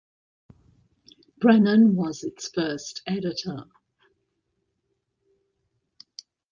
[1.39, 3.65] Brennan was its first editor.